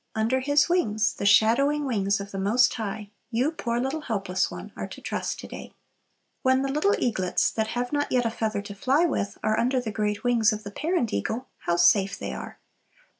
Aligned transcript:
Under 0.15 0.39
His 0.39 0.67
wings, 0.67 1.13
the 1.13 1.27
shadowing 1.27 1.85
wings 1.85 2.19
of 2.19 2.31
the 2.31 2.39
Most 2.39 2.73
High, 2.73 3.11
you, 3.29 3.51
poor 3.51 3.79
little 3.79 4.01
helpless 4.01 4.49
one, 4.49 4.71
are 4.75 4.87
to 4.87 4.99
trust 4.99 5.39
to 5.41 5.47
day. 5.47 5.73
When 6.41 6.63
the 6.63 6.71
little 6.71 6.95
eaglets, 6.97 7.51
that 7.51 7.67
have 7.77 7.93
not 7.93 8.11
yet 8.11 8.25
a 8.25 8.31
feather 8.31 8.63
to 8.63 8.73
fly 8.73 9.05
with, 9.05 9.37
are 9.43 9.59
under 9.59 9.79
the 9.79 9.91
great 9.91 10.23
wings 10.23 10.51
of 10.51 10.63
the 10.63 10.71
parent 10.71 11.13
eagle, 11.13 11.49
how 11.67 11.75
safe 11.75 12.17
they 12.17 12.33
are! 12.33 12.57